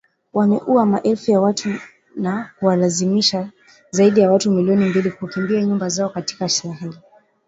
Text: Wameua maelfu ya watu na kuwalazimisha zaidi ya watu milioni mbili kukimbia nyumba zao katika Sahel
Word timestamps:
Wameua 0.33 0.85
maelfu 0.85 1.31
ya 1.31 1.41
watu 1.41 1.69
na 2.15 2.51
kuwalazimisha 2.59 3.49
zaidi 3.91 4.19
ya 4.19 4.31
watu 4.31 4.51
milioni 4.51 4.85
mbili 4.85 5.11
kukimbia 5.11 5.63
nyumba 5.63 5.89
zao 5.89 6.09
katika 6.09 6.49
Sahel 6.49 6.93